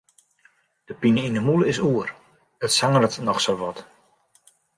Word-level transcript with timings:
De 0.87 0.93
pine 1.01 1.21
yn 1.27 1.37
'e 1.39 1.43
mûle 1.47 1.65
is 1.71 1.79
oer, 1.91 2.09
it 2.65 2.71
sangeret 2.77 3.15
noch 3.25 3.41
sa 3.41 3.53
wat. 3.59 3.77